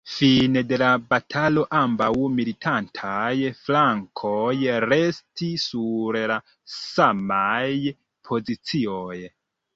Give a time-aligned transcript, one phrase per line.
[0.11, 2.07] Fine de la batalo ambaŭ
[2.37, 3.35] militantaj
[3.67, 6.41] flankoj restis sur la
[6.79, 7.71] samaj
[8.31, 9.17] pozicioj.